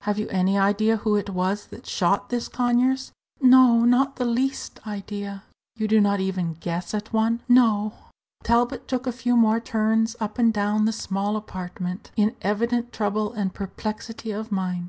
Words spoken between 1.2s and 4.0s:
was that shot this Conyers?" "No,